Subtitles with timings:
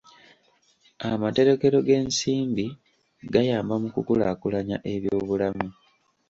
[1.11, 2.65] Amaterekero g'ensimbi
[3.33, 5.67] gayamba mu kukulaakulanya eby'obulamu.